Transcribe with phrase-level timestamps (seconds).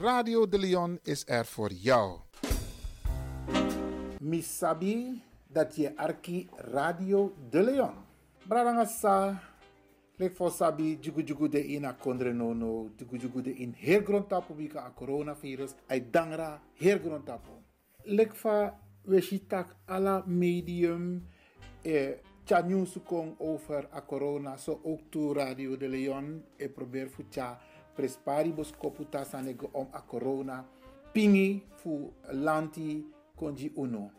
[0.00, 2.18] Radio de Leon is er voor jou.
[4.20, 7.94] Misabi dat je arki Radio de Leon.
[8.48, 9.42] Bradanga sa,
[10.16, 14.54] lek for sabi jugu de ina kondre no no, jugu de in her grond tapu
[14.54, 17.52] bika a coronavirus, ay dangra her grond tapu.
[18.02, 18.74] Lek fa
[19.86, 21.22] ala medium
[21.84, 22.14] e
[22.44, 22.62] tja
[23.06, 27.60] kong over a corona, so ook to Radio de Leon e probeer tja
[27.96, 30.64] prespari bos koputa sanego om a corona,
[31.12, 33.04] pingi fu lanti
[33.36, 34.10] konji uno.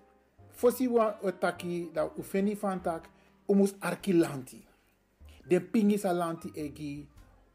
[0.52, 3.10] Fosi wa otaki da ufeni fantak
[3.48, 4.62] umus arki lanti.
[5.50, 7.08] Den pingi sa lanti egi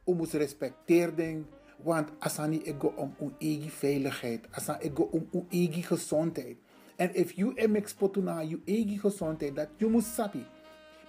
[0.07, 1.47] umus respecteer den
[1.85, 6.57] want asani ego om un egi veiligheid, asan ego om un egi gezondheid.
[6.97, 10.45] En if you em exportu na you egi gezondheid, dat you must sabi.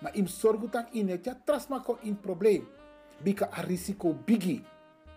[0.02, 2.66] Maar im sorgu tak in het ja trasma ko in probleem.
[3.24, 4.64] Bika a risico bigi.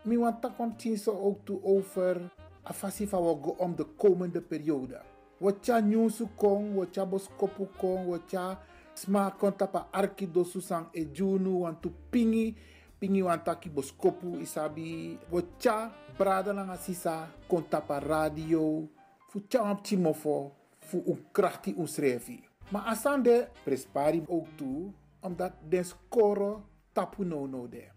[0.05, 2.31] Mi want tak om so ook toe over
[2.65, 5.01] a fasi fa go om de komende periode.
[5.39, 8.59] Wat ja nyusu kong, wat ja boskopu kong, wat ja
[8.95, 12.55] sma konta pa arki dosu sang e junu want tu pingi
[12.99, 18.87] pingi want taki boskopu isabi wat ja brada nga sisa konta pa radio
[19.29, 22.39] fu cha am timofo fu un krachti un srevi.
[22.71, 26.57] Maar asande prespari ook toe omdat de score
[26.93, 27.94] tapu no no de.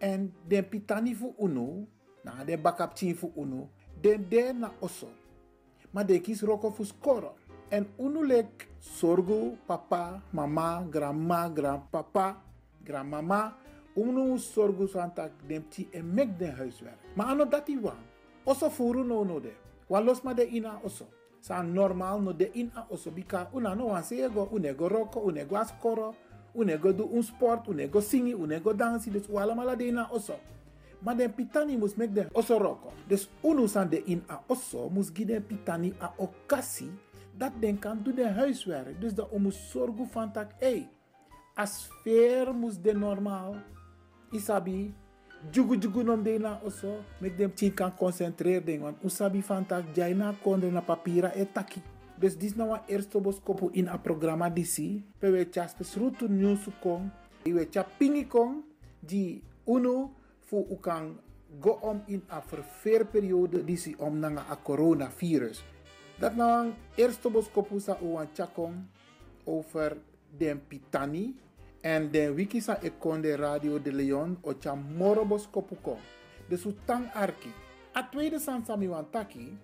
[0.00, 1.86] En den pitani fu uno,
[2.24, 3.68] na den bakap chin fu uno,
[4.00, 5.08] den de na oso.
[5.90, 7.32] Maar de kis roko fu score.
[7.68, 12.42] En uno lek sorgo papa, mama, grandma, grandpapa,
[12.84, 13.56] grandmama.
[13.94, 16.98] Uno sorgo santak den ti en mek den huiswerk.
[17.14, 17.98] Maar ano dati wan.
[18.44, 19.52] Oso furu no no de.
[19.88, 21.06] Wan ma de ina oso.
[21.40, 25.56] Sa normal no de in a oso bika una no wan sego, unego roko, unego
[26.58, 30.34] unego do un sport, unego singi, unego dansi, dus wala mala de in a oso.
[30.98, 32.92] Maar den pitani mus mek den oso roko.
[33.08, 36.90] Dus unu san de in a oso mus gi den pitani a okasi
[37.38, 39.00] dat den kan doen de huiswerk.
[39.00, 40.88] Dus dat mus zorgen van tak, hey,
[41.58, 43.56] a sfeer mus de normaal.
[44.32, 44.94] Isabi,
[45.50, 49.66] jugu jugu nom de na oso, mek dem tin kan concentreer den, want usabi van
[49.66, 51.82] tak, jai na kondre na papira e taki.
[52.18, 56.66] Dus dis na wan eerste boskopu in a programma disi, pe we tja spesrutu news
[56.82, 57.06] kong,
[57.46, 58.64] we tja pingi kong,
[58.98, 60.10] di uno
[60.50, 61.14] fu u kan
[61.60, 65.62] go om in a verveerperiode disi om na a coronavirus.
[66.18, 68.74] Dat nou een eerste boskopu sa u wan tjakong
[69.44, 69.96] over
[70.38, 71.36] den pitani,
[71.80, 76.02] en den wiki sa ekonde Radio de Leon o cha moro boskopu kong.
[76.48, 76.74] Dus u
[77.14, 77.52] arki.
[77.94, 79.56] A tweede san sami wan taki,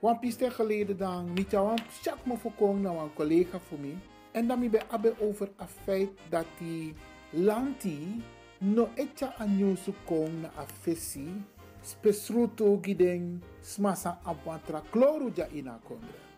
[0.00, 3.94] wan piste geleden dan, niet jou wan chak me voorkong na wan collega voor me.
[4.32, 6.94] En dan mi be abe over a feit dat die
[7.30, 8.22] lanti
[8.58, 11.42] no etja a nyusu kong na a fesi,
[11.82, 15.80] spesruto gideng smasa apwatra kloru ja ina.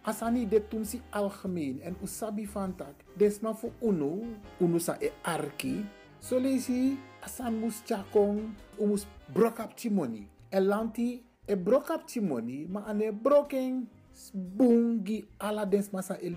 [0.02, 5.84] Asani de tumsi algemeen en usabi fantak, desma fu unu, unu sa e arki,
[6.20, 10.28] so lesi asan mus chakong, umus brokap timoni.
[11.50, 13.88] En lanti e brokap timoni, ma ane broken
[14.32, 16.30] bungi ala dens masa e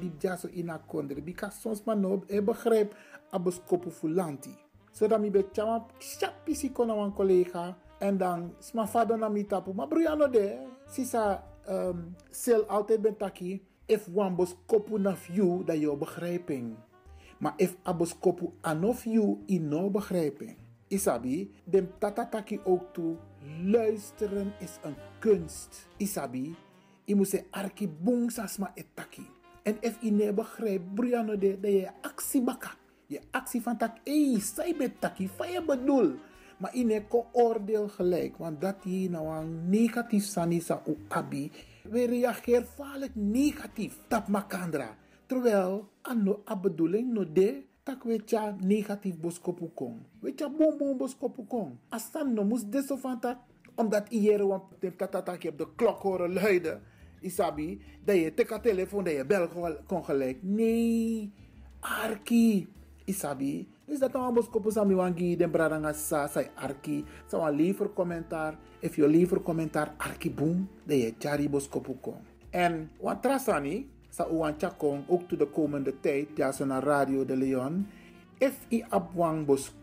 [0.54, 2.96] ina kondre, bika sons ma no e begrijp
[3.32, 4.50] abus kopu fu lanti.
[4.92, 9.74] Zodat mi be chama chapisi kona wan collega, en dan sma fado na mi tapu,
[9.74, 10.58] ma bruyano de,
[10.88, 14.36] sisa um, sel altijd ben taki, if wan
[14.98, 16.76] naf you, dat je begrijping.
[17.40, 20.58] Maar if abos kopu anof you, in no begrijping.
[20.88, 23.18] Isabi, dem tatataki ook toe,
[23.64, 25.88] luisteren is een kunst.
[25.98, 26.56] Isabi,
[27.04, 29.26] je moet se arki bung sasma etaki.
[29.64, 32.72] En if je ne begrijpt, briano de, dat je actie baka.
[33.08, 36.16] Je actie van tak, ey, zij bet taki, van je bedoel.
[36.58, 41.52] Maar in ko oordeel gelijk, want dat hier nou een negatief sanisa u abi.
[41.84, 43.98] We reageren vaak negatief.
[44.08, 44.96] Dat makandra.
[45.26, 50.00] Terwijl, ano a bedoeling no de, tak we tja negatief boskopu kong.
[50.22, 51.78] We tja bom bom boskopu kong.
[51.92, 53.38] Asan no mus deso van tak,
[53.76, 54.64] omdat iere wan
[54.98, 56.82] tatatak je op de klok horen luiden.
[57.24, 59.48] Isabi, dat je teka telefoon, dat je bel
[59.88, 60.44] kon gelijk.
[60.44, 61.32] Nee,
[61.80, 62.68] arki.
[63.06, 67.04] Isabi, dus dat nou ambos kopo sami wangi den bradanga sa sai arki.
[67.28, 68.58] Sa wan liever commentaar.
[68.80, 70.70] If je liever commentaar arki boom.
[70.84, 72.20] De je chari bos kopo kon.
[72.50, 73.90] En wan trasani.
[74.14, 76.38] Sa chakong ook to de komende tijd.
[76.38, 77.88] Ja so Radio de Leon.
[78.38, 79.74] If i ap wang bos.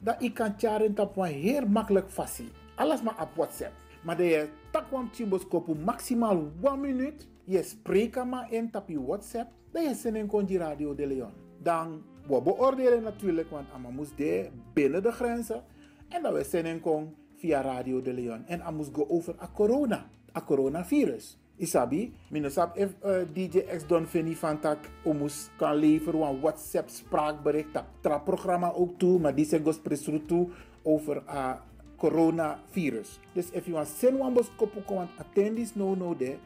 [0.00, 2.48] Dat i kan charen tap wan heel makkelijk fasi.
[2.76, 3.72] Alles maar op WhatsApp.
[4.02, 7.26] Maar de je tak wan chibos kopo maximaal 1 minuut.
[7.44, 8.70] Je spreekt maar in
[9.06, 9.52] WhatsApp.
[9.72, 11.32] Dat je zin konji Radio de Leon.
[11.62, 15.62] Dan we beoordelen natuurlijk, want Amma moest de binnen de grenzen.
[16.08, 18.46] En dat we zenden kon via Radio de Leon.
[18.46, 20.06] En amus go over a corona,
[20.36, 21.43] a coronavirus.
[21.54, 26.90] Isabi, minusap if uh, DJ X Don Fini van tak omus kan leveren een WhatsApp
[26.90, 27.72] spraakbericht.
[27.72, 30.48] Dat tra programma ook toe, maar die zijn gospresru toe
[30.82, 31.62] over a
[31.96, 33.20] coronavirus.
[33.32, 36.36] Dus if you want send one bos kopu want attendis no no de.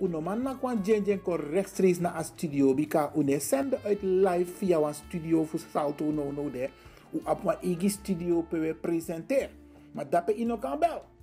[0.00, 2.74] Uno man na kwan jen jen kon rechtstreeks naar a studio.
[2.74, 6.68] Bika une sende uit live via een studio voor salto no no de.
[7.12, 9.50] U een igi studio pe presenter.
[9.92, 11.15] Maar dat pe ino kan bel.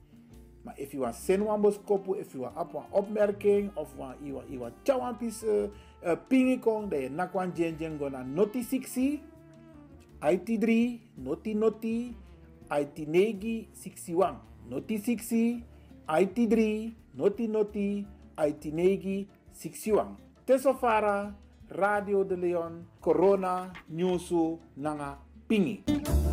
[0.63, 4.33] Maar you want send one bos kopu, if you want op een opmerking of you
[4.33, 5.67] want you want chawan pis uh,
[6.03, 9.19] uh, pingi kong, dan je nakwan jen jen go na noti 60,
[10.23, 12.15] IT3, noti noti,
[12.71, 14.39] IT negi 61,
[14.69, 15.63] noti 60,
[16.07, 16.57] IT3,
[17.11, 18.07] noti noti,
[18.47, 20.15] IT negi 61.
[20.45, 21.35] Tesofara,
[21.69, 25.17] Radio de Leon, Corona, Newsu, Nanga,
[25.47, 26.32] Pingi.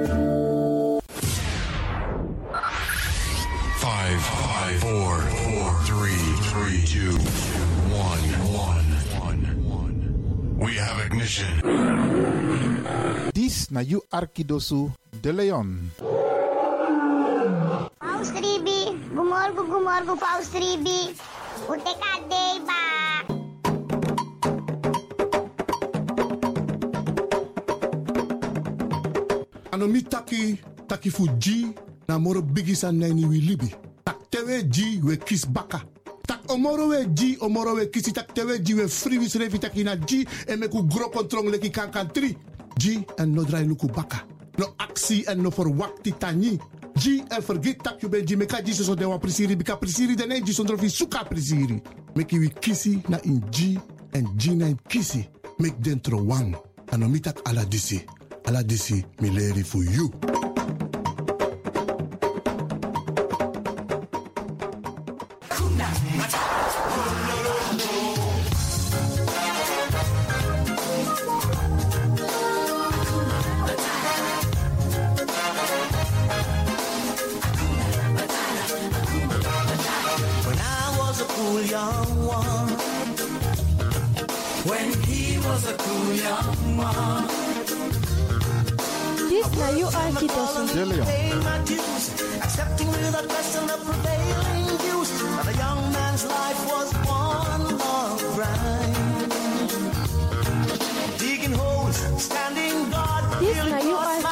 [4.71, 7.11] Five, four, four, three, three, two,
[7.91, 8.23] one,
[8.55, 8.85] one,
[9.19, 10.57] one, one.
[10.57, 11.51] We have ignition.
[13.33, 14.91] Dis na you Arkidosu
[15.21, 15.91] de Leon.
[17.99, 21.15] Paus Ribi, gumorgo gumorgo Paus Ribi.
[21.67, 22.79] Ute kadei ba.
[29.71, 31.73] ano mi taki taki fu ji
[32.07, 33.90] na moro bigi san nani wi libi tak
[34.31, 35.45] tewe ji we kis
[36.27, 39.83] tak omoro we ji omoro we kisi tak tewe ji we free wis revi taki
[39.83, 42.37] na ji e me ku gro kontrong leki kan tri.
[42.77, 44.23] Ji en no drai luku baka.
[44.57, 46.57] No aksi en no for wakti tani
[46.95, 50.15] ji en forget tak you ben ji meka ji so de wa prisiri bika prisiri
[50.15, 51.81] de ne ji sondro fi suka prisiri.
[52.15, 53.79] Meki wi kisi na in ji
[54.13, 55.27] en ji na in kisi.
[55.59, 56.55] Mek dentro wang
[56.91, 58.01] ano mi tak ala disi.
[58.45, 60.30] Ala disi mi fu you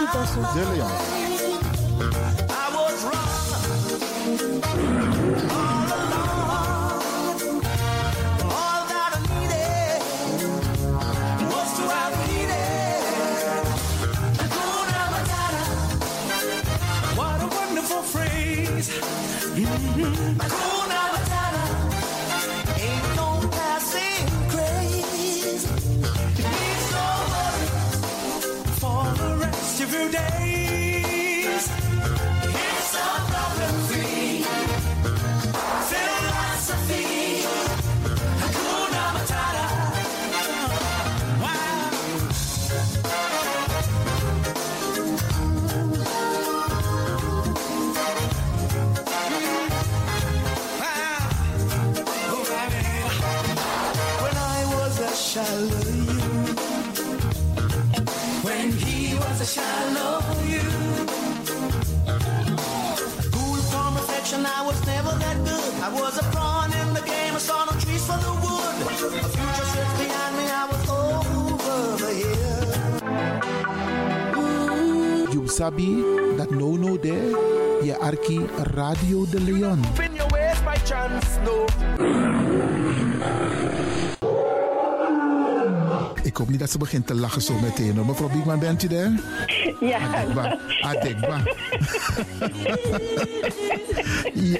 [0.09, 0.53] you cross my Arkidosu.
[0.53, 1.18] De Leon.
[68.99, 69.07] You
[75.47, 76.03] sabi
[76.35, 77.31] that no no there.
[77.81, 78.39] Je arki
[78.73, 79.79] Radio de Leon.
[80.03, 81.65] In your ways by chance, no.
[86.23, 87.95] Ik hoop niet dat ze begint te lachen zo meteen.
[87.95, 88.05] hoor.
[88.05, 89.11] Mevrouw Biekman, bent u daar?
[89.79, 89.99] Ja.
[89.99, 90.59] Adekba.
[90.81, 91.41] Adekba.
[94.53, 94.59] ja.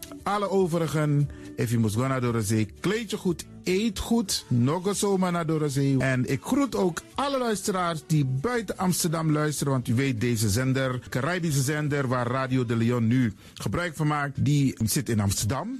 [0.23, 4.87] alle overigen, if you must go naar de zee, kleed je goed, eet goed, nog
[4.87, 5.97] eens zomaar naar de zee.
[5.97, 10.99] En ik groet ook alle luisteraars die buiten Amsterdam luisteren, want u weet deze zender,
[11.09, 15.79] Caribische zender waar Radio de Leon nu gebruik van maakt, die zit in Amsterdam.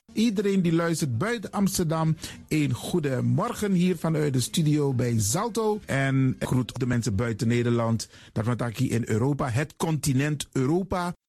[0.13, 2.15] Iedereen die luistert buiten Amsterdam,
[2.47, 5.79] een goede morgen hier vanuit de studio bij Zalto.
[5.85, 8.45] En groet de mensen buiten Nederland, dat
[8.77, 11.13] hier in Europa, het continent Europa.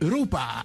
[0.00, 0.64] Europa.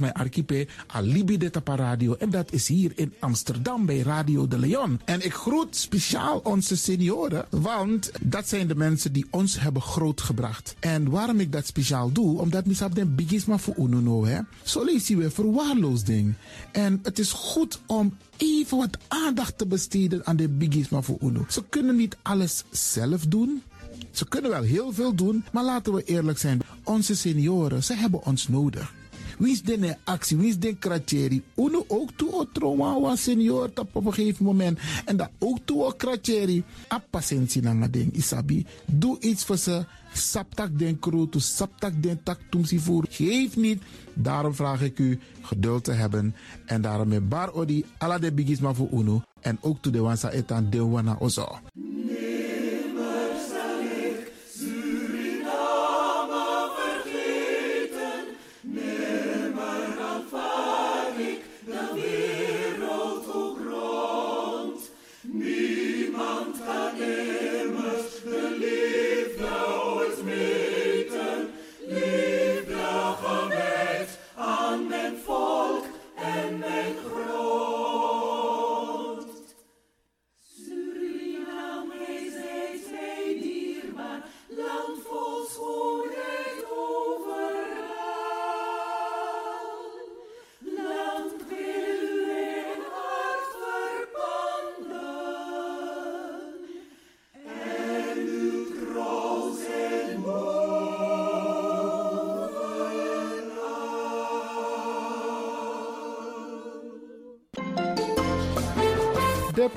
[0.00, 2.14] mijn archipel Alibi de Tapa Radio.
[2.14, 5.00] En dat is hier in Amsterdam bij Radio de Leon.
[5.04, 10.74] En ik groet speciaal onze senioren, want dat zijn de mensen die ons hebben grootgebracht.
[10.80, 14.40] En waarom ik dat speciaal doe, omdat misap den bigisma voor ununo, hè.
[14.62, 16.34] Zo je weer verwaarloosding.
[16.72, 21.44] En het is goed om even wat aandacht te besteden aan de bigisma voor uno.
[21.48, 23.62] Ze kunnen niet alles zelf doen.
[24.10, 26.60] Ze kunnen wel heel veel doen, maar laten we eerlijk zijn.
[26.84, 28.92] Onze senioren, ze hebben ons nodig.
[29.40, 30.36] Wie is de actie?
[30.36, 31.42] Wie is de kratjeri?
[31.56, 34.78] Uno ook toe o trauma wa senior tap op een gegeven moment.
[35.04, 36.64] En dat ook toe o kratjeri.
[36.92, 38.66] A patiëntie na ding isabi.
[38.84, 39.84] Doe iets voor ze.
[40.12, 43.06] Saptak den kroto, saptak den tak tumsi voer.
[43.10, 43.82] Geef niet.
[44.14, 46.34] Daarom vraag ik u geduld te hebben.
[46.66, 49.22] En daarom met bar odi ala de bigisma voor uno.
[49.40, 51.58] En ook toe de wansa etan de wana ozo.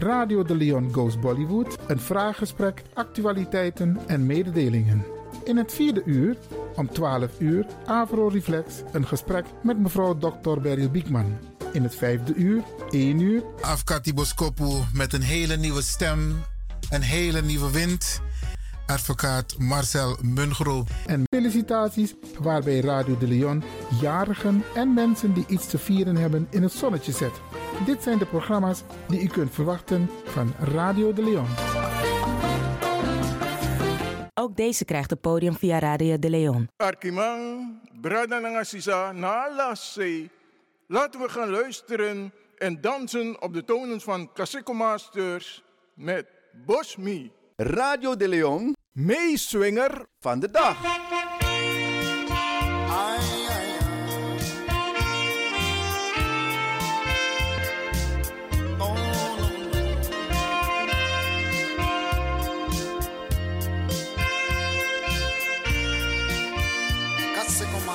[0.00, 5.04] Radio de Leon Goes Bollywood, een vraaggesprek, actualiteiten en mededelingen.
[5.44, 6.36] In het vierde uur,
[6.74, 10.60] om 12 uur, Avro Reflex, een gesprek met mevrouw Dr.
[10.60, 11.38] Beryl Biekman.
[11.72, 16.42] In het vijfde uur, 1 uur, Afkati Boskopu met een hele nieuwe stem,
[16.90, 18.20] een hele nieuwe wind.
[18.90, 20.84] Advocaat Marcel Mungro.
[21.06, 23.62] En felicitaties waarbij Radio de Leon
[24.00, 27.40] jarigen en mensen die iets te vieren hebben in het zonnetje zet.
[27.86, 31.46] Dit zijn de programma's die u kunt verwachten van Radio de Leon.
[34.34, 36.68] Ook deze krijgt het podium via Radio de Leon.
[36.76, 40.28] Arkimang, Brada Nangasisa, Nalase.
[40.86, 46.26] Laten we gaan luisteren en dansen op de tonen van Kaseko Masters met
[46.66, 47.32] Bosmi.
[47.62, 50.76] Radio de Leon, meeswinger van de dag.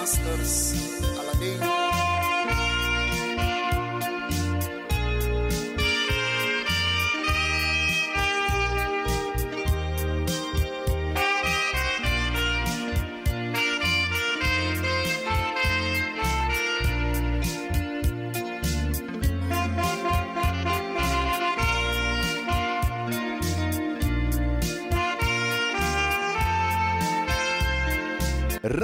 [0.05, 1.74] Masters.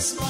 [0.00, 0.29] smile.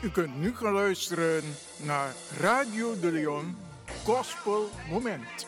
[0.00, 1.42] U kunt nu gaan luisteren
[1.76, 3.56] naar Radio de Leon
[4.04, 5.46] Gospel Moment.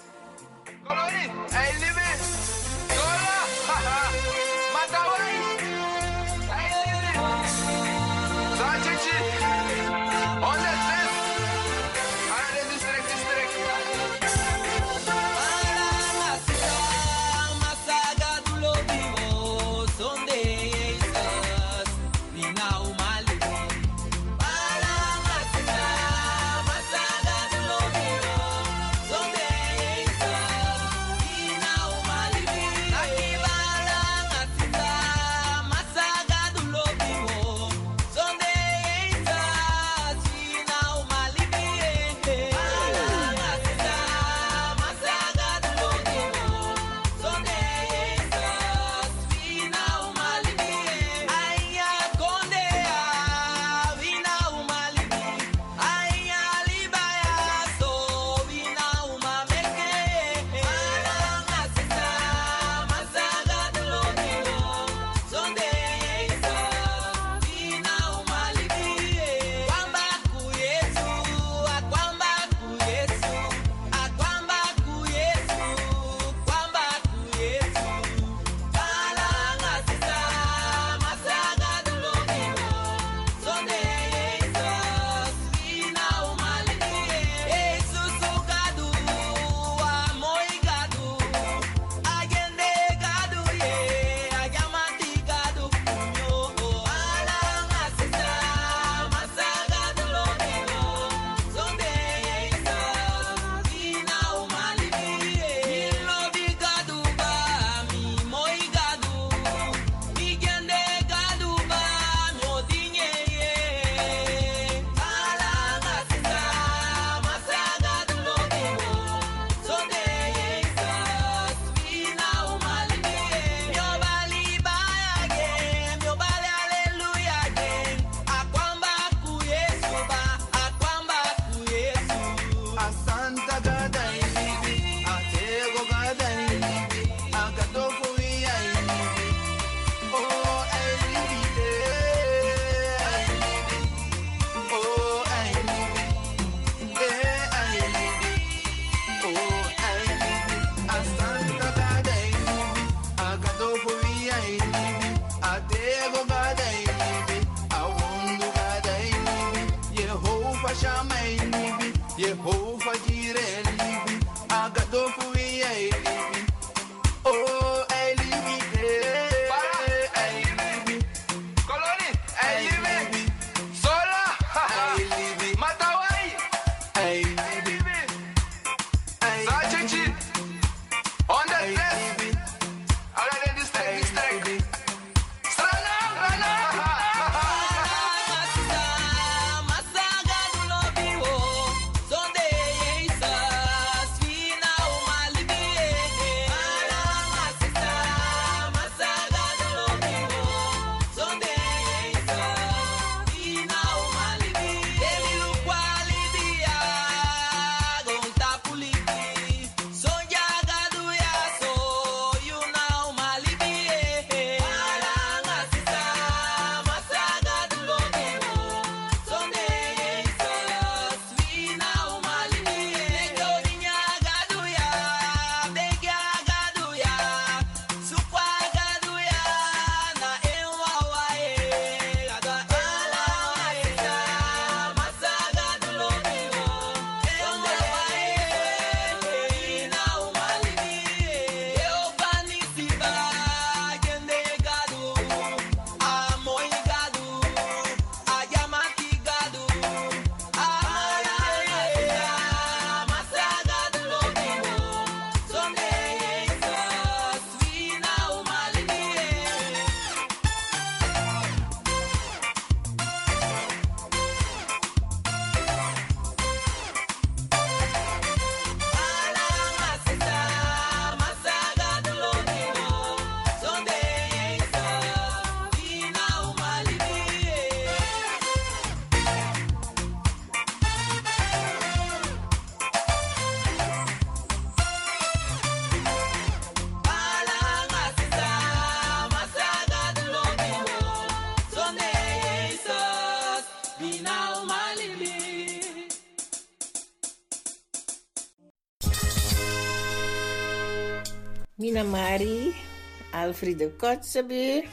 [303.51, 304.89] Alfredo Kotzebue,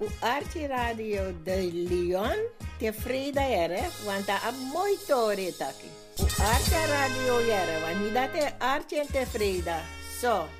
[0.00, 2.38] o Arte arquirário de Lyon,
[2.78, 3.90] que é Frida era, eh?
[4.02, 5.90] quando há muito hora aqui.
[6.18, 7.80] O Arte arquirário era, eh?
[7.82, 9.82] quando há arte entre Frida,
[10.18, 10.48] só.
[10.48, 10.59] So.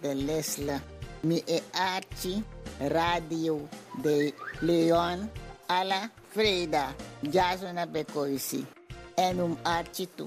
[0.00, 0.80] de Lesla,
[1.22, 1.62] mi e
[2.88, 3.68] Radio
[4.02, 5.30] de Leon,
[5.66, 8.66] alla Freda, Jasona Bekoisi.
[9.16, 10.26] en um Archie tu.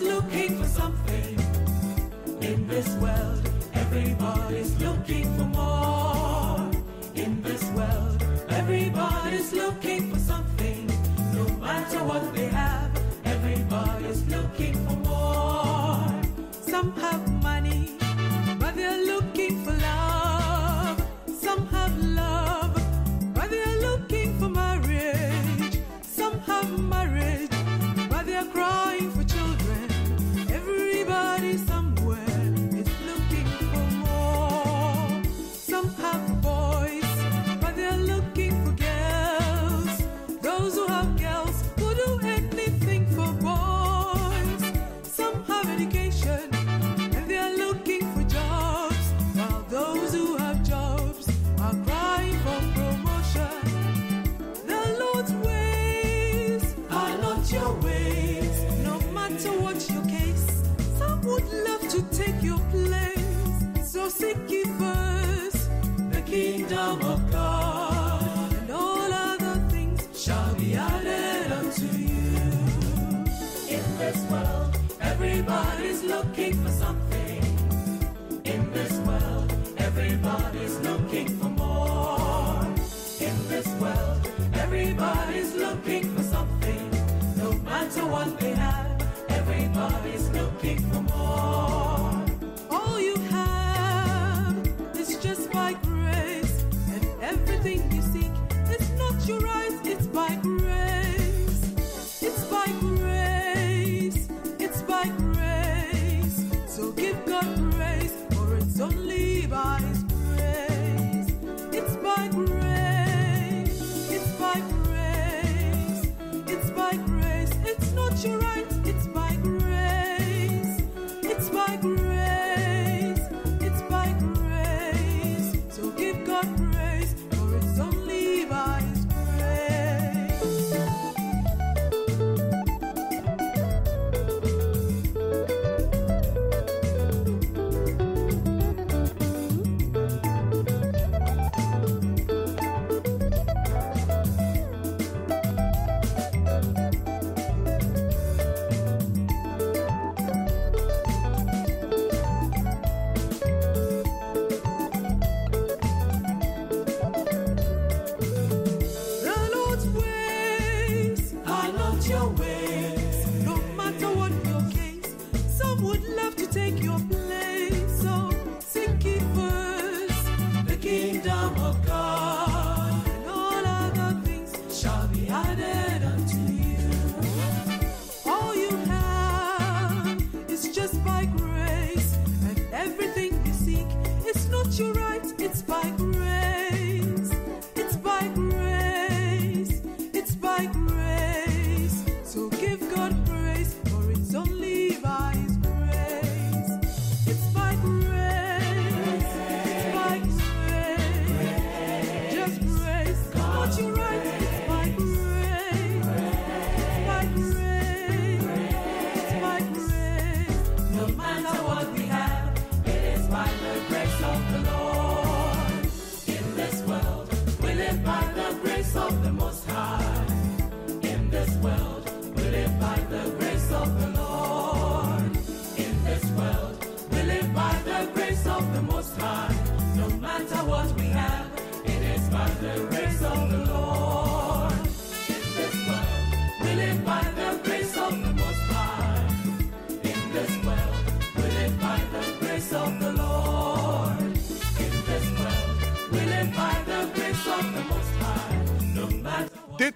[0.00, 0.57] looking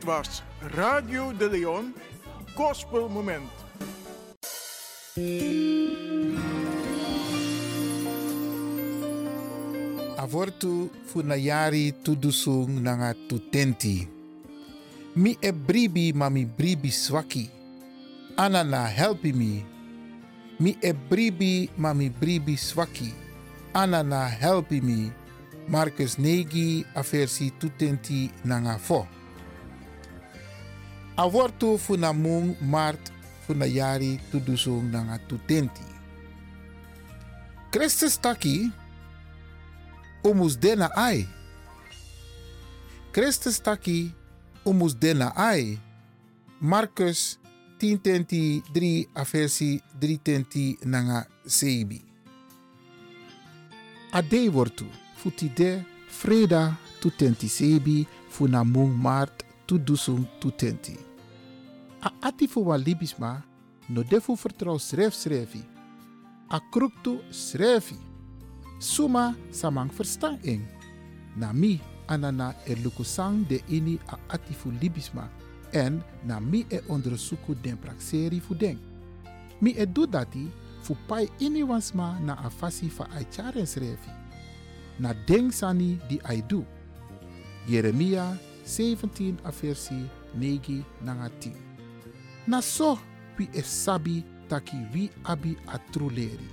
[0.05, 0.43] Was
[0.75, 1.95] Radio de Leon,
[2.57, 3.51] Gospel Moment.
[10.17, 14.09] avortu funayari tudusung nanga tutenti.
[15.15, 17.51] Mi e bribi ma mi bribi swaki.
[18.37, 19.65] Anana helpi mi.
[20.59, 23.13] Mi e bribi ma mi bribi swaki.
[23.73, 25.13] Anana helpi mi.
[25.67, 29.22] Marcus negi aversi tutenti nanga fo.
[31.17, 33.13] Avortu funamung mart
[33.47, 35.85] funayari tudusung nanga tutenti.
[37.71, 38.73] Christus taki
[40.25, 41.29] umus dena ai.
[43.13, 44.09] Christus taki
[44.65, 45.77] umus dena ai.
[46.61, 47.37] Marcus
[47.79, 51.27] 10 tenti 3 aversi 3 tenti nanga.
[54.13, 60.97] Ade freda tu tenti sebi funa mung mart tu dusung tu tenti.
[62.03, 62.33] A
[62.77, 63.43] libisma
[63.89, 65.63] no defu vertrouw schrijf schrijfi.
[66.49, 67.97] A kruktu schrijfi.
[68.79, 70.63] Suma samang verstaan ing.
[71.37, 75.31] Na mi anana e lukusang de ini a ati fu libisma.
[75.73, 78.79] En na mi e onderzoeken den praxeri fu den.
[79.59, 80.51] Mi e do dati
[80.83, 84.11] fu pai ini wansma na a fasi fa ai charen schrijfi.
[84.99, 86.65] Na deng sani di ai do.
[87.67, 89.95] Jeremia 17 a versi
[90.39, 91.53] 9 nanga 10.
[92.47, 92.99] Na so
[93.39, 96.49] wi e sabi taki wi abi a truleri.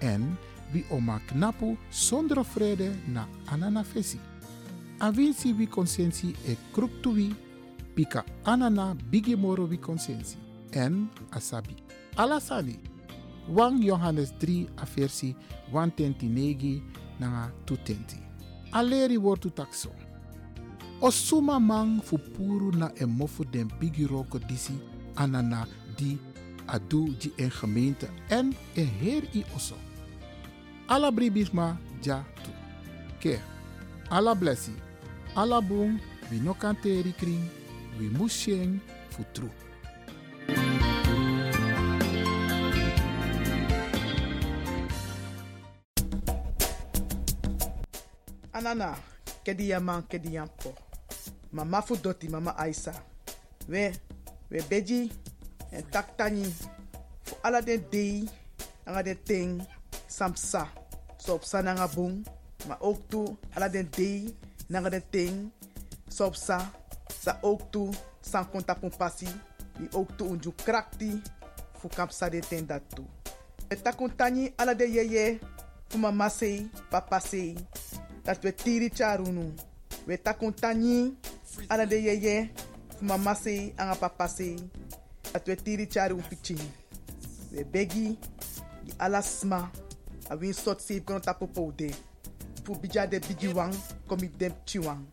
[0.00, 0.36] En
[0.72, 4.18] wi oma knapu zonder vrede na anana fesi.
[5.00, 7.34] Avinsi wi consensi e kruktu wi
[7.94, 10.36] pika anana bigi moro wi consensi.
[10.72, 11.76] En asabi.
[12.16, 12.78] Alasani.
[13.48, 15.34] 1 Johannes 3 a versi
[15.72, 16.82] 129
[17.20, 18.18] nanga 220.
[18.72, 20.07] Aleri wortu takso.
[21.00, 24.74] Osuma mang fupuru na emofu den bigiroko disi
[25.16, 26.18] anana di
[26.66, 29.76] adu di en gemeente en en heer i oso.
[30.88, 32.50] Ala bribisma ja tu.
[33.20, 33.38] Ke,
[34.10, 34.72] ala blessi,
[35.36, 37.48] ala boom, we no kanteri kring,
[37.98, 38.80] we musheng
[39.10, 39.50] futru.
[48.52, 48.96] Anana,
[49.44, 50.87] kedi yaman kedi yampo.
[51.50, 52.92] Mama fu doti, mama Aisa.
[53.68, 53.92] We,
[54.50, 55.10] we beji,
[55.72, 56.44] en tak tani.
[57.24, 58.28] Fu ala den dei,
[58.84, 59.62] anga den ting,
[60.06, 60.68] samsa.
[61.16, 62.22] So op sa nanga boom,
[62.68, 63.00] maar ook
[63.96, 64.34] dei,
[64.68, 65.50] nanga ting,
[66.08, 66.60] so op sa.
[67.20, 67.72] Sa ook
[68.50, 68.76] konta
[69.92, 71.22] ook unju krakti,
[71.80, 73.06] fu kamp sa den ten dat toe.
[73.68, 75.38] We takun tani ala de yeye,
[75.88, 77.56] fu mama sei, papa sei.
[78.22, 79.54] Dat we tiri charunu.
[80.06, 80.54] We takun
[81.68, 82.50] ala de yeye,
[82.98, 84.56] fu mama sei, anga papa sei.
[85.32, 86.60] Dat we tiri charu piching.
[87.52, 88.16] We begi,
[88.84, 89.70] di ala sma,
[90.30, 91.90] a win sot save kono tapo poude.
[92.64, 93.74] Fu bija de bigi wang,
[94.08, 95.04] komi dem chiwang.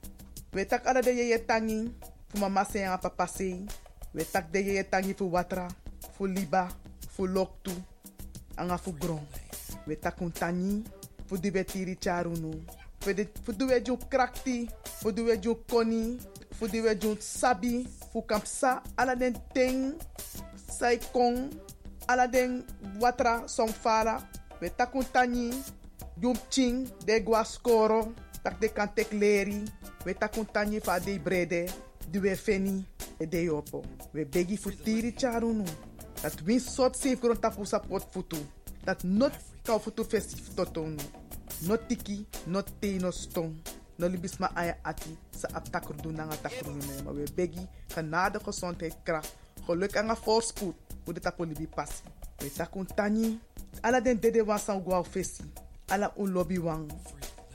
[0.53, 1.91] We tak ala de yeye tangi,
[2.29, 3.65] fu mama sei, anga papa sei.
[4.13, 5.67] We tak de yeye tangi fu watra,
[6.17, 6.67] fu liba,
[7.09, 7.71] fu loktu,
[8.57, 9.25] anga fu gron.
[9.87, 10.83] We takun tani,
[11.27, 12.51] fu di we tiri charunu.
[12.99, 16.17] Fu di- fu di we ju krakti, fu di we ju koni,
[16.57, 16.81] fu di
[17.19, 18.23] sabi, fu
[20.67, 21.51] sai kong,
[22.07, 22.63] ala den
[22.99, 24.21] watra song fara.
[24.61, 25.51] We takun tani,
[27.05, 29.63] de gwa skoro, tak de kan tek leri.
[30.05, 30.13] We
[30.79, 31.67] fa de brede,
[32.11, 32.85] di feni,
[33.19, 33.83] e de yopo.
[34.11, 35.65] We begi tiri charunu.
[36.21, 38.37] Dat win sot safe grond tapu support futu.
[38.83, 39.33] Dat not
[39.63, 40.03] kau futu
[40.55, 41.01] totonu.
[41.67, 43.55] Not tiki, not te, no stong.
[43.97, 47.63] No libis ma aya ati sa ap takrudu na nga takrudu na Maar we begi
[47.87, 49.31] genade gezondheid kracht.
[49.65, 50.75] Geluk en voorspoed.
[51.05, 52.03] Hoe de tapu libi passi.
[52.37, 53.39] We takun tani.
[53.81, 55.43] Ala den dede wan san gwa fesi.
[55.87, 56.91] Ala un lobby wang.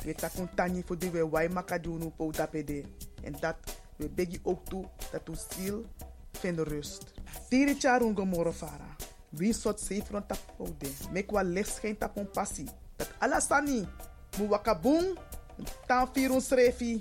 [0.05, 2.31] We takun tani voor die we wai makadunu po.
[3.23, 3.57] En dat
[3.97, 5.85] we begi ook toe dat u ziel
[6.33, 7.13] vindt rust.
[7.49, 8.97] Tiri charun gomoro fara.
[9.29, 10.91] Wie sot sefron tapo de.
[11.13, 12.65] Mek wa licht geen tapon passi.
[12.97, 13.87] Dat alasani.
[14.49, 15.19] Wakabung.
[15.87, 16.99] Tan firun srefi.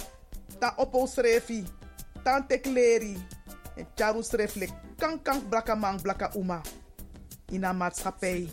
[0.60, 1.64] Tan opo srefi.
[2.24, 3.18] Tan tekleri.
[3.76, 4.72] En charun sreflek.
[4.98, 6.62] Kan kan blaka man blaka uma.
[7.50, 8.50] In een maatschappij.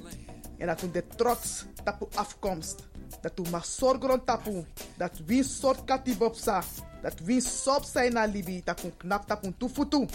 [0.59, 2.89] En dat u de trots tapu afkomst.
[3.21, 4.65] Dat u mag zorgen tapu.
[4.97, 6.63] Dat wie soort katibopsa.
[7.03, 8.63] Dat wie sop zijn na libi.
[8.65, 10.07] Dat u knap tapu tufutu.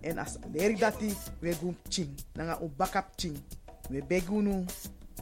[0.00, 1.56] En as leri dati we
[1.88, 2.14] ching.
[2.32, 3.38] Nanga un bakap ching.
[3.88, 4.64] We begunu.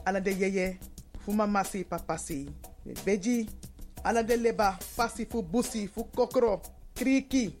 [0.03, 0.77] Ala de yeye.
[1.23, 2.49] Fu mama si papa si.
[2.83, 3.49] We beji.
[4.03, 4.77] Ala de leba.
[4.95, 5.87] Pasi fu busi.
[5.87, 6.61] Fu kokro.
[6.95, 7.55] Kriki.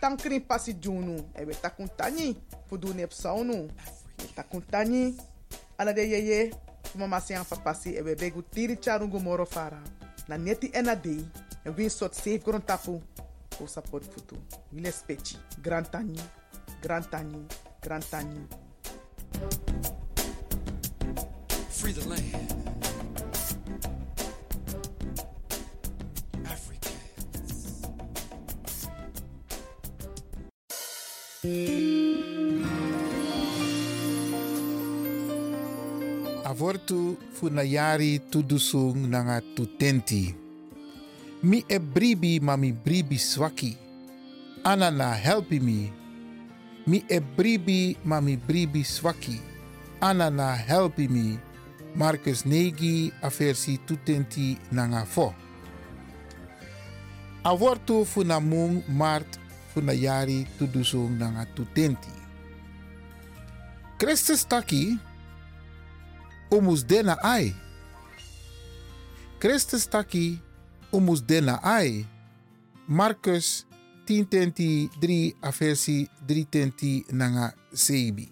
[0.00, 1.16] Tankrin pasi junu.
[1.34, 2.36] E we takun tani.
[2.68, 3.68] Fu du nep saunu.
[4.18, 5.16] We takun tani.
[5.78, 6.50] Ala de yeye.
[6.84, 7.96] Fu mama si an papa si.
[7.96, 9.82] E we begu tiri charungu moro fara.
[10.28, 10.96] Na neti ena.
[11.64, 13.02] En sot safe gron tapu.
[13.50, 14.36] Fu support futu.
[14.72, 15.36] Wile spechi.
[15.62, 16.18] Grand tani.
[16.80, 17.46] Grand tani.
[17.82, 18.46] Grand tani.
[21.68, 22.39] Free the land.
[36.80, 40.32] Avortu funayari tudusung nanga tutenti.
[41.44, 43.76] Mi e bribi mami bribi swaki.
[44.64, 45.92] Anana helpi mi.
[46.88, 49.36] Mi e bribi mami bribi swaki.
[50.00, 51.36] Anana helpi mi.
[51.92, 55.34] Marcus negi aversi tutenti nanga fo.
[57.44, 59.36] Avortu funamung mart
[59.74, 62.08] funayari tudusung nanga tutenti.
[64.00, 65.09] Christus taki
[66.50, 67.54] umus dena ai.
[69.38, 70.38] Christus taki
[70.92, 72.06] umus dena ai.
[72.86, 73.66] Marcus
[74.06, 78.28] 10 tenti 3 aversi 3 tenti nanga sebi.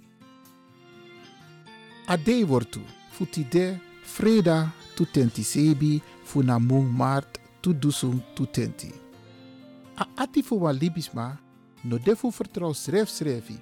[2.07, 8.47] Ade wortu futi de freda tu tenti sebi funa mung mart tu dusung tu.
[9.97, 10.43] A ati
[10.73, 11.39] libisma
[11.85, 13.59] no defu vertrouw schrijf schrijfi.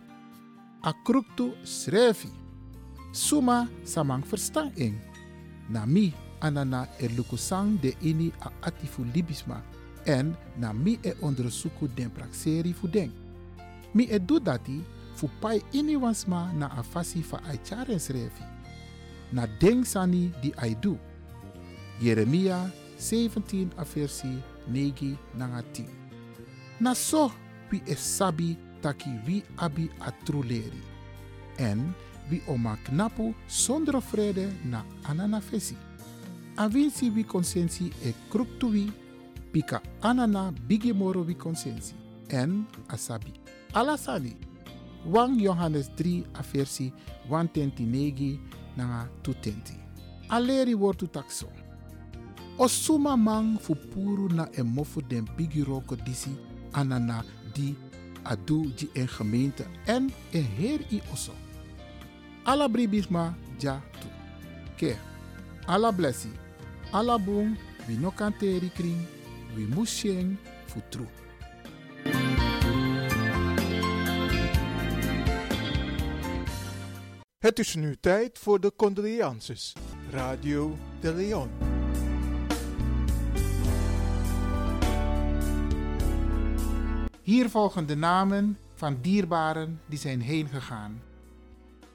[0.82, 2.45] A kruktu schrijfi.
[3.16, 5.00] Suma samang verstaan ing.
[5.72, 6.12] Na mi
[6.44, 9.64] anana e lukusang de ini a atifu libisma
[10.04, 12.86] en na mi e ondersuku den prakseri fu.
[13.96, 14.84] Mi e do dati
[15.16, 18.44] fu pai ini wansma na a fasi fa ai charen srefi.
[19.32, 20.98] Na deng sani di ai du.
[22.00, 22.68] Jeremia
[23.00, 25.88] 17 a versi 9 nanga 10.
[26.80, 27.32] Na so
[27.72, 30.84] wi e sabi taki wi abi a truleri.
[31.56, 31.96] En
[32.30, 35.76] wi oma knapu zonder vrede na anana fesi.
[36.56, 38.92] Avinsi wi consensi e kruptu wi,
[39.52, 41.94] pika anana bigi moro wi consensi.
[42.28, 43.32] En asabi.
[43.74, 44.36] Alasani.
[45.06, 46.92] 1 Johannes 3 a versi
[47.28, 48.38] 129
[48.76, 49.74] nanga 220.
[50.28, 51.46] Aleri wortu takso.
[52.58, 54.62] O suma man fu puru na e
[55.08, 56.30] den bigi roko disi
[56.72, 57.22] anana
[57.54, 57.76] di
[58.24, 61.45] adu di en gemeente en en heer i oso.
[62.46, 64.06] Alla bribisma ja tu.
[64.76, 64.96] Ke.
[65.66, 66.30] Alla blessi.
[66.92, 67.56] Alla boom.
[67.86, 69.06] We no kanteri kring.
[69.54, 70.36] We musheng
[70.66, 71.06] fu tru.
[77.38, 79.72] Het is nu tijd voor de condolences.
[80.10, 81.50] Radio de Leon.
[87.22, 91.02] Hier volgen de namen van dierbaren die zijn heen gegaan.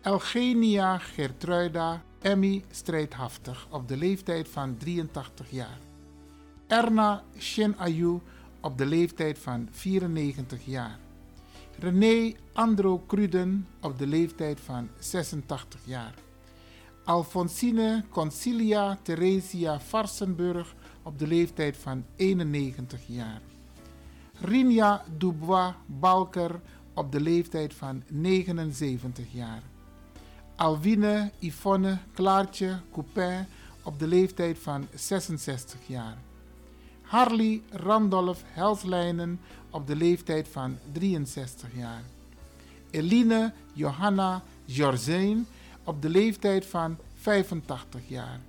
[0.03, 5.77] Eugenia Gertruida Emmy Strijdhaftig op de leeftijd van 83 jaar.
[6.67, 8.19] Erna Shin Ayu
[8.61, 10.99] op de leeftijd van 94 jaar.
[11.79, 16.13] René Andro Cruden op de leeftijd van 86 jaar.
[17.05, 23.41] Alfonsine Concilia Theresia Varsenburg op de leeftijd van 91 jaar.
[24.39, 26.61] Rinja Dubois Balker
[26.93, 29.70] op de leeftijd van 79 jaar.
[30.55, 33.45] Alwine Yvonne Klaartje Coupin
[33.83, 36.17] op de leeftijd van 66 jaar.
[37.01, 39.39] Harley Randolph Helslijnen
[39.69, 42.03] op de leeftijd van 63 jaar.
[42.89, 45.45] Eline Johanna Jorzijn
[45.83, 48.39] op de leeftijd van 85 jaar.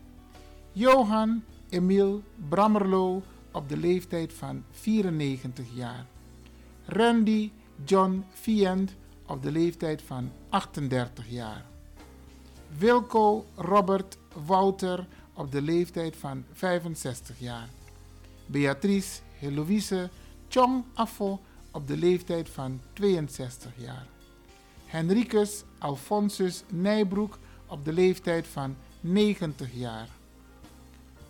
[0.73, 3.23] Johan Emil Brammerlo
[3.53, 6.07] op de leeftijd van 94 jaar.
[6.87, 7.51] Randy
[7.85, 8.95] John Fiend
[9.27, 11.72] op de leeftijd van 38 jaar.
[12.79, 17.69] Wilco Robert Wouter op de leeftijd van 65 jaar.
[18.47, 20.11] Beatrice Heloïse
[20.49, 24.07] Chong Affo op de leeftijd van 62 jaar.
[24.87, 30.09] Henricus Alfonsus Nijbroek op de leeftijd van 90 jaar.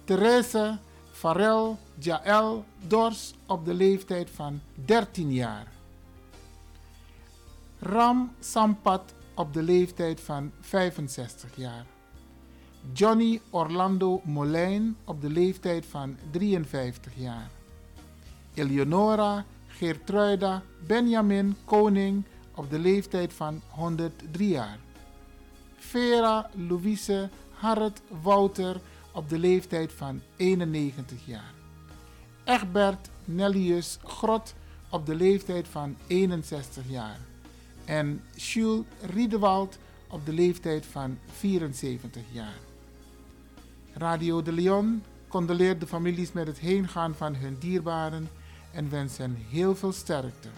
[0.05, 0.79] Therese
[1.11, 5.67] Farel Jaël Dors op de leeftijd van 13 jaar.
[7.79, 11.87] Ram Sampat op de leeftijd van 65 jaar.
[12.93, 17.51] Johnny Orlando Molijn op de leeftijd van 53 jaar.
[18.55, 22.25] Eleonora Geertruida Benjamin Koning
[22.55, 24.79] op de leeftijd van 103 jaar.
[25.77, 28.81] Vera Louise Harret Wouter
[29.13, 31.55] op de leeftijd van 91 jaar.
[32.45, 34.55] Egbert Nellius Grot
[34.91, 37.19] op de leeftijd van 61 jaar.
[37.93, 39.79] En Jules Riedewald
[40.09, 42.59] op de leeftijd van 74 jaar.
[43.93, 48.29] Radio de Leon condoleert de families met het heengaan van hun dierbaren
[48.71, 50.49] en wens hen heel veel sterkte.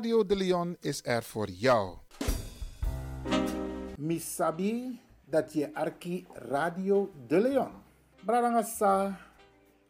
[0.00, 1.96] Radio de Leon is er voor jou.
[3.96, 7.70] Misabi dat je arki Radio de Leon.
[8.24, 9.18] Bradanga sa,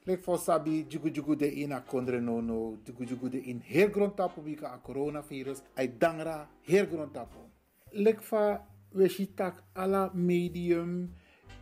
[0.02, 4.42] lek for sabi jugu de ina kondre no no, jugu de in heel grond tapo
[4.42, 7.46] bika a coronavirus, ay dangra heel grond tapo.
[7.90, 11.14] Lek fa we shitak ala medium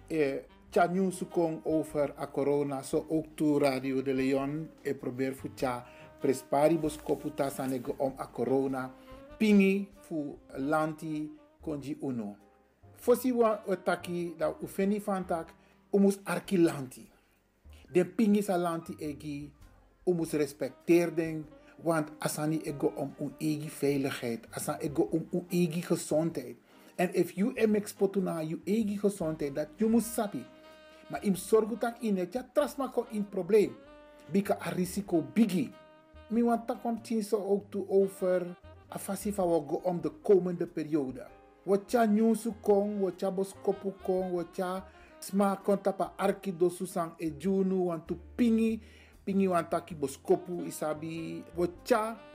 [0.08, 0.40] e
[0.70, 5.84] tja sukong over a corona, so ook to Radio de Leon e probeer fu tja
[6.20, 8.90] presparibus koputa sanego om a corona,
[9.38, 12.36] pingi fu lanti konji uno.
[12.96, 15.54] Fosi wa otaki da ufeni fantak
[15.92, 17.06] umus arki lanti.
[17.92, 19.50] Den pingi sa lanti egi
[20.06, 21.44] umus respecteer den
[21.84, 26.56] want asani ego om un egi veiligheid, asan ego om un egi gezondheid.
[26.96, 30.44] En if you em exportu na you egi gezondheid dat you must sabi.
[31.08, 33.76] Maar im sorgu tak in het ja trasma ko in probleem.
[34.32, 35.72] Bika a risico bigi.
[36.30, 38.56] Mi want tak om so ook toe over
[38.90, 41.26] a fasi fa wo go om de komende periode.
[41.64, 44.84] Wat nyusu kong, wat boskopu kong, wat ja
[45.20, 48.80] sma konta pa arki do susang e junu want tu pingi
[49.24, 51.92] pingi wan taki boskopu isabi wat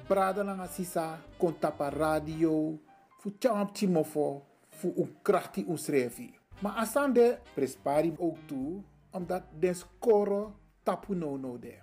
[0.07, 2.77] brada na nga sisa konta pa radio
[3.19, 6.33] fu tja timofo fu un krachti un srefi.
[6.59, 8.81] Maar asan de prespari ook toe,
[9.11, 10.51] omdat den score
[10.83, 11.82] tapu no no de.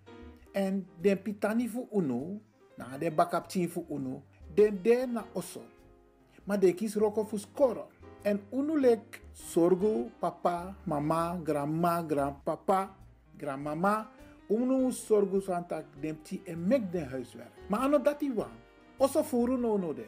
[0.53, 2.41] En den pitani fu uno,
[2.77, 4.23] na den bakap chin fu uno,
[4.55, 5.63] den de na oso.
[6.45, 7.87] Maar de kis roko fu score.
[8.23, 12.97] En uno lek sorgo papa, mama, grandma, grandpapa,
[13.37, 14.11] grandmama.
[14.49, 17.53] Uno sorgo santak den ti en mek den huiswerk.
[17.69, 18.51] Maar ano dati wan.
[18.99, 20.07] Oso furu no no de.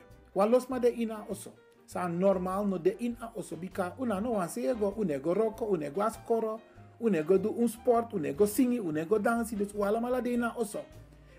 [0.68, 1.52] Ma de ina oso
[1.86, 6.02] sa normal no de in a oso bika una no wan sego unego roko unego
[6.02, 6.60] askoro
[7.02, 10.80] unego do un sport unego singi unego dansi dus wala mala de in a oso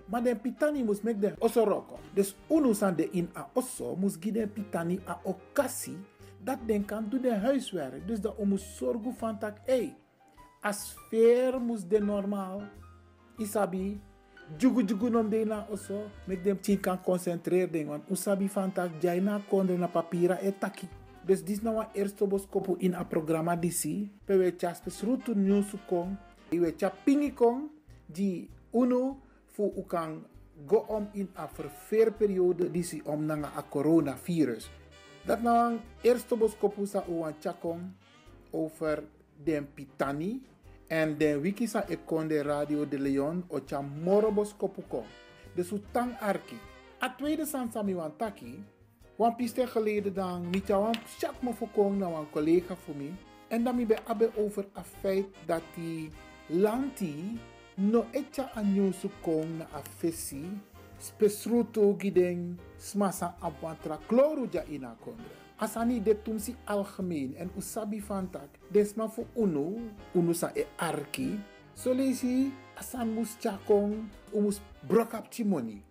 [0.07, 1.99] maar den pitani mus mek den oso roko.
[2.15, 5.97] Dus unu san de in a oso mus gi den pitani a okasi.
[6.43, 8.07] Dat den kan do den huiswerk.
[8.07, 9.95] Dus dat mus sorgu van tak hey
[10.63, 12.61] a sfeer mus de normal
[13.39, 13.99] isabi
[14.59, 18.71] jugu jugu nom de na oso mek dem tin kan concentreer den want usabi van
[18.71, 20.87] tak jai na kondre na papira e taki
[21.25, 25.75] dus dis na wan eerste boskopu in a programa disi pe we cha spesrutu news
[25.89, 26.17] kong
[26.51, 27.69] we cha pingi kong
[28.05, 29.17] di uno
[29.57, 30.23] u kan
[30.67, 34.69] go om in a verveerperiode disi om na a coronavirus
[35.25, 37.81] dat na wan eerste boskopu sa u wan cha kong
[38.51, 39.03] over
[39.43, 40.41] den pitani
[40.87, 45.03] en den wiki sa e konde Radio de Leon o cha morobos kopuko.
[45.55, 45.81] Dus u
[46.19, 46.57] arki.
[46.99, 48.63] A tweede san sami wan taki.
[49.15, 53.13] Wan piste geleden dan niet wan chat me voorkomen naar een collega voor mij.
[53.47, 56.09] En dan mi be abe over a feit dat die
[56.47, 57.39] lanti
[57.75, 60.61] no etja anyosu kong na a fesi.
[60.97, 65.35] Spesruto giden smasa abwantra kloru ja ina kondre.
[65.57, 68.49] Asani de tumsi algemeen en usabi fantak.
[68.71, 71.39] Desma fu unu, unu sa e arki.
[71.73, 75.81] So lesi asan mus chakong, umus brokap timoni.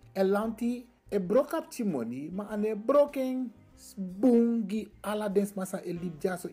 [1.13, 3.53] E lanti e brokap timoni, ma ane broken
[3.97, 6.49] bungi ala dens masa e libja so.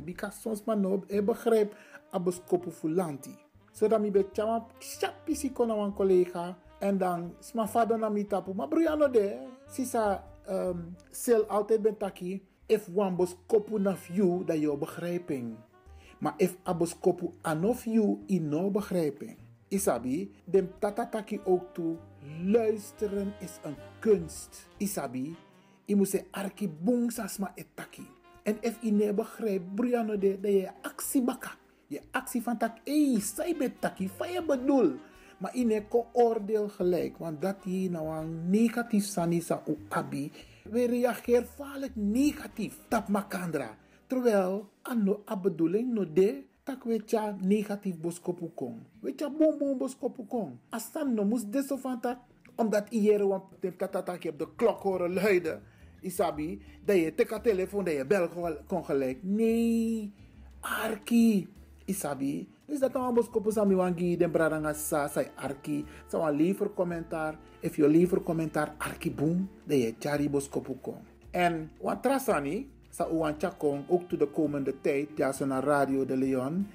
[0.00, 1.74] Bika sons man no e begrijp
[2.12, 3.36] abos kopu fu lanti.
[3.72, 6.56] So mi be chama chapi si kona wan collega.
[6.80, 8.54] En dan sma fado na mi tapu.
[8.54, 9.38] Ma bruyano de,
[9.68, 12.42] sisa um, sel altijd ben taki.
[12.66, 13.16] If wan
[13.46, 15.56] kopu na you, dat je begrijping.
[16.18, 19.36] Maar if abos kopu anof you, in no begrijping.
[19.68, 21.96] Isabi, dem tata taki ook toe.
[22.22, 24.68] Luisteren is een kunst.
[24.76, 25.36] Isabi,
[25.84, 28.06] je moet se arki bung sasma etaki.
[28.42, 31.50] En if je ne begrijpt, briano de, dat je actie baka.
[31.86, 34.94] Je actie van tak, ey, zij bet taki, van je bedoel.
[35.38, 40.30] Maar in oordeel gelijk, want dat je nou een negatief sanisa u abi,
[40.70, 42.78] we reageren vaak negatief.
[42.88, 43.76] Tap makandra.
[44.06, 48.78] Terwijl, ano a bedoeling no de, tak we tja negatief boskopu kong.
[49.02, 50.58] We tja bom boskopu kong.
[50.70, 52.18] Asan no mus deso van tak,
[52.56, 53.42] omdat iere wan
[53.78, 55.62] tatatak op de klok horen luiden.
[56.02, 58.28] Isabi, dat je teka telefoon, dat je bel
[58.66, 59.22] kon gelijk.
[59.22, 60.12] Nee,
[60.60, 61.48] arki.
[61.84, 65.84] Isabi, dus dat dan bos kopo sami wangi den bradanga sa sai arki.
[66.06, 67.38] Sa wan liever commentaar.
[67.60, 71.02] If je liever commentaar arki boom, de je chari bos kopo kong.
[71.30, 76.04] En wan trasani, sa uwan chakong, ook to de komende tijd, ja so na Radio
[76.04, 76.68] de Leon.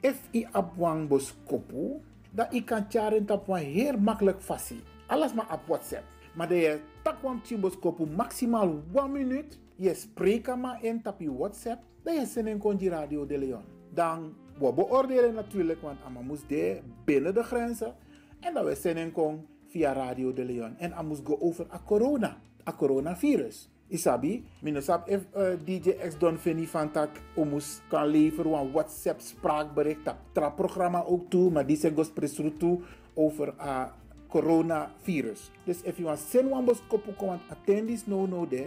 [0.00, 2.00] If i ap wang bos kopo,
[2.30, 4.82] dat i kan charen tap wan heel makkelijk fasi.
[5.06, 6.04] Alles maar op WhatsApp.
[6.34, 7.78] Maar de je tak wan chimbos
[8.16, 9.58] maximaal 1 minuut.
[9.76, 11.82] Je spreekt maar in tap je WhatsApp.
[12.02, 13.64] Dat je zin in konji Radio de Leon.
[13.94, 17.94] Dan we beoordelen natuurlijk, want Amma moest de binnen de grenzen.
[18.40, 20.76] En dat we zin kon via Radio de Leon.
[20.78, 22.36] En amus go over a corona,
[22.68, 23.68] a coronavirus.
[23.88, 29.20] Isabi, minusap if uh, DJ X Don Fini van tak omus kan leveren een WhatsApp
[29.20, 30.04] spraakbericht.
[30.04, 32.80] Dat tra programma ook toe, maar die zijn gospresru toe
[33.14, 33.92] over a
[34.28, 35.50] coronavirus.
[35.64, 38.66] Dus if you want send one bos kopu komand attendis no no de.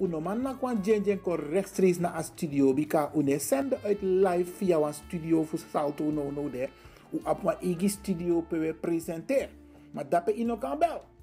[0.00, 2.74] Uno man na kwan jen jen kon rechtstreeks naar a studio.
[2.74, 6.68] Bika une sende uit live via een studio voor salto no no de.
[7.12, 9.48] U een igi studio pe presenter.
[9.90, 11.13] Maar dat pe ino kan bel.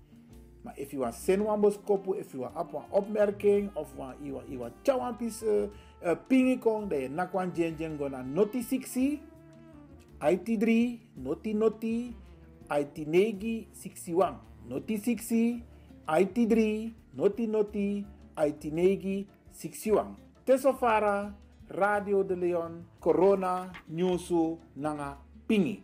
[0.62, 3.90] Maar send one bos kopu, if you want op een opmerking of
[4.84, 5.64] chawan pis uh,
[6.06, 9.20] uh, pingi kong de na kwan jen jen go na noti 60
[10.22, 10.66] IT3
[11.14, 12.16] noti noti
[12.70, 14.38] IT9 61
[14.68, 15.64] noti 60
[16.06, 16.56] IT3
[17.14, 18.06] noti noti
[18.38, 21.34] IT9 61 Tesofara
[21.70, 25.84] Radio de Leon Corona Newsu Nanga Pingi